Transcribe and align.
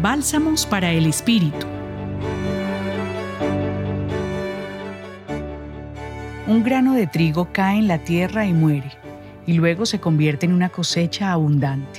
Bálsamos 0.00 0.64
para 0.64 0.92
el 0.92 1.06
Espíritu. 1.06 1.66
Un 6.46 6.62
grano 6.62 6.94
de 6.94 7.08
trigo 7.08 7.48
cae 7.52 7.80
en 7.80 7.88
la 7.88 7.98
tierra 7.98 8.46
y 8.46 8.52
muere, 8.52 8.92
y 9.44 9.54
luego 9.54 9.86
se 9.86 9.98
convierte 9.98 10.46
en 10.46 10.52
una 10.52 10.68
cosecha 10.68 11.32
abundante. 11.32 11.98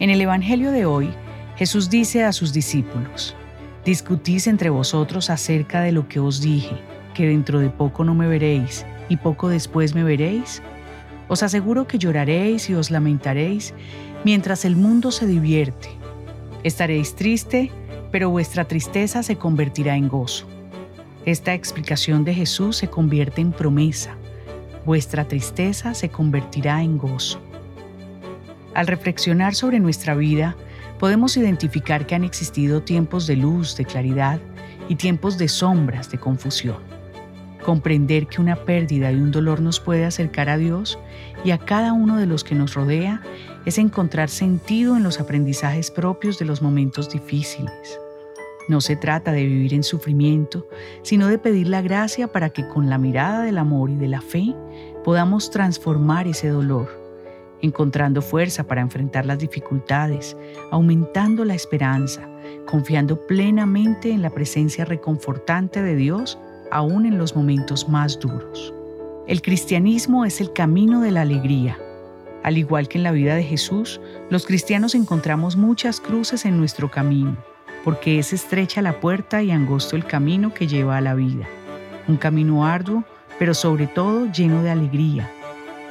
En 0.00 0.08
el 0.08 0.22
Evangelio 0.22 0.72
de 0.72 0.86
hoy, 0.86 1.10
Jesús 1.56 1.90
dice 1.90 2.24
a 2.24 2.32
sus 2.32 2.54
discípulos, 2.54 3.36
Discutís 3.84 4.46
entre 4.46 4.70
vosotros 4.70 5.28
acerca 5.28 5.82
de 5.82 5.92
lo 5.92 6.08
que 6.08 6.20
os 6.20 6.40
dije, 6.40 6.76
que 7.12 7.26
dentro 7.26 7.60
de 7.60 7.68
poco 7.68 8.04
no 8.04 8.14
me 8.14 8.26
veréis 8.26 8.86
y 9.10 9.18
poco 9.18 9.50
después 9.50 9.94
me 9.94 10.02
veréis. 10.02 10.62
Os 11.28 11.42
aseguro 11.42 11.86
que 11.86 11.98
lloraréis 11.98 12.70
y 12.70 12.74
os 12.74 12.90
lamentaréis 12.90 13.74
mientras 14.24 14.64
el 14.64 14.76
mundo 14.76 15.10
se 15.10 15.26
divierte. 15.26 15.90
Estaréis 16.64 17.14
triste, 17.14 17.70
pero 18.10 18.30
vuestra 18.30 18.66
tristeza 18.66 19.22
se 19.22 19.36
convertirá 19.36 19.96
en 19.96 20.08
gozo. 20.08 20.46
Esta 21.24 21.54
explicación 21.54 22.24
de 22.24 22.34
Jesús 22.34 22.76
se 22.76 22.88
convierte 22.88 23.40
en 23.40 23.52
promesa. 23.52 24.16
Vuestra 24.84 25.28
tristeza 25.28 25.94
se 25.94 26.08
convertirá 26.08 26.82
en 26.82 26.98
gozo. 26.98 27.40
Al 28.74 28.86
reflexionar 28.86 29.54
sobre 29.54 29.78
nuestra 29.78 30.14
vida, 30.14 30.56
podemos 30.98 31.36
identificar 31.36 32.06
que 32.06 32.14
han 32.14 32.24
existido 32.24 32.82
tiempos 32.82 33.26
de 33.26 33.36
luz, 33.36 33.76
de 33.76 33.84
claridad 33.84 34.40
y 34.88 34.96
tiempos 34.96 35.38
de 35.38 35.48
sombras, 35.48 36.10
de 36.10 36.18
confusión. 36.18 36.97
Comprender 37.68 38.28
que 38.28 38.40
una 38.40 38.56
pérdida 38.56 39.12
y 39.12 39.16
un 39.16 39.30
dolor 39.30 39.60
nos 39.60 39.78
puede 39.78 40.06
acercar 40.06 40.48
a 40.48 40.56
Dios 40.56 40.98
y 41.44 41.50
a 41.50 41.58
cada 41.58 41.92
uno 41.92 42.16
de 42.16 42.24
los 42.24 42.42
que 42.42 42.54
nos 42.54 42.72
rodea 42.72 43.20
es 43.66 43.76
encontrar 43.76 44.30
sentido 44.30 44.96
en 44.96 45.02
los 45.02 45.20
aprendizajes 45.20 45.90
propios 45.90 46.38
de 46.38 46.46
los 46.46 46.62
momentos 46.62 47.10
difíciles. 47.10 48.00
No 48.70 48.80
se 48.80 48.96
trata 48.96 49.32
de 49.32 49.44
vivir 49.44 49.74
en 49.74 49.82
sufrimiento, 49.82 50.66
sino 51.02 51.26
de 51.26 51.36
pedir 51.36 51.68
la 51.68 51.82
gracia 51.82 52.28
para 52.28 52.48
que 52.48 52.66
con 52.66 52.88
la 52.88 52.96
mirada 52.96 53.42
del 53.42 53.58
amor 53.58 53.90
y 53.90 53.96
de 53.96 54.08
la 54.08 54.22
fe 54.22 54.56
podamos 55.04 55.50
transformar 55.50 56.26
ese 56.26 56.48
dolor 56.48 56.88
encontrando 57.60 58.22
fuerza 58.22 58.68
para 58.68 58.80
enfrentar 58.80 59.26
las 59.26 59.40
dificultades, 59.40 60.36
aumentando 60.70 61.44
la 61.44 61.56
esperanza, 61.56 62.28
confiando 62.66 63.26
plenamente 63.26 64.12
en 64.12 64.22
la 64.22 64.30
presencia 64.30 64.84
reconfortante 64.84 65.82
de 65.82 65.96
Dios 65.96 66.38
aún 66.70 67.06
en 67.06 67.18
los 67.18 67.34
momentos 67.34 67.88
más 67.88 68.18
duros. 68.18 68.72
El 69.26 69.42
cristianismo 69.42 70.24
es 70.24 70.40
el 70.40 70.52
camino 70.52 71.00
de 71.00 71.10
la 71.10 71.22
alegría. 71.22 71.78
Al 72.42 72.56
igual 72.56 72.88
que 72.88 72.98
en 72.98 73.04
la 73.04 73.12
vida 73.12 73.34
de 73.34 73.42
Jesús, 73.42 74.00
los 74.30 74.46
cristianos 74.46 74.94
encontramos 74.94 75.56
muchas 75.56 76.00
cruces 76.00 76.44
en 76.44 76.56
nuestro 76.56 76.90
camino, 76.90 77.36
porque 77.84 78.18
es 78.18 78.32
estrecha 78.32 78.80
la 78.80 79.00
puerta 79.00 79.42
y 79.42 79.50
angosto 79.50 79.96
el 79.96 80.06
camino 80.06 80.54
que 80.54 80.66
lleva 80.66 80.96
a 80.96 81.02
la 81.02 81.14
vida. 81.14 81.46
Un 82.06 82.16
camino 82.16 82.64
arduo, 82.64 83.04
pero 83.38 83.54
sobre 83.54 83.86
todo 83.86 84.32
lleno 84.32 84.62
de 84.62 84.70
alegría, 84.70 85.30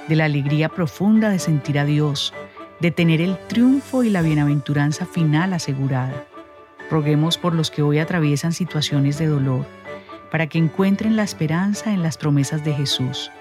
de 0.08 0.16
la 0.16 0.25
alegría 0.25 0.70
profunda 0.70 1.30
de 1.30 1.39
sentir 1.39 1.78
a 1.78 1.86
Dios, 1.86 2.33
de 2.80 2.92
tener 2.92 3.22
el 3.22 3.38
triunfo 3.48 4.03
y 4.03 4.09
la 4.09 4.22
bienaventuranza 4.22 5.05
final 5.05 5.53
asegurada. 5.53 6.25
Roguemos 6.89 7.38
por 7.38 7.53
los 7.53 7.70
que 7.70 7.81
hoy 7.81 8.00
atraviesan 8.00 8.53
situaciones 8.53 9.17
de 9.17 9.28
dolor, 9.28 9.66
para 10.31 10.47
que 10.47 10.58
encuentren 10.58 11.16
la 11.16 11.23
esperanza 11.23 11.94
en 11.94 12.03
las 12.03 12.17
promesas 12.17 12.64
de 12.64 12.73
Jesús. 12.73 13.31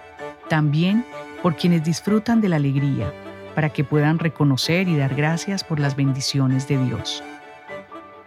También 0.49 1.05
por 1.43 1.57
quienes 1.57 1.85
disfrutan 1.85 2.41
de 2.41 2.49
la 2.49 2.57
alegría, 2.57 3.13
para 3.55 3.71
que 3.71 3.85
puedan 3.85 4.19
reconocer 4.19 4.89
y 4.89 4.97
dar 4.97 5.15
gracias 5.15 5.65
por 5.65 5.81
las 5.81 5.97
bendiciones 5.97 6.69
de 6.69 6.83
Dios. 6.85 7.23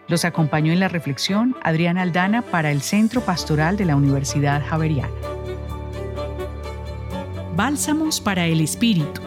Los 0.08 0.26
acompañó 0.26 0.74
en 0.74 0.80
la 0.80 0.88
reflexión 0.88 1.56
Adriana 1.62 2.02
Aldana 2.02 2.42
para 2.42 2.72
el 2.72 2.82
Centro 2.82 3.22
Pastoral 3.22 3.78
de 3.78 3.86
la 3.86 3.96
Universidad 3.96 4.66
Javeriana. 4.66 5.14
Bálsamos 7.56 8.20
para 8.20 8.48
el 8.48 8.62
Espíritu. 8.62 9.22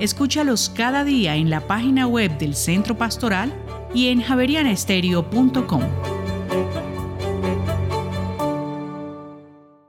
Escúchalos 0.00 0.72
cada 0.74 1.04
día 1.04 1.36
en 1.36 1.50
la 1.50 1.60
página 1.60 2.06
web 2.06 2.36
del 2.38 2.54
Centro 2.54 2.96
Pastoral 2.96 3.52
y 3.94 4.08
en 4.08 4.22
javerianestereo.com. 4.22 5.82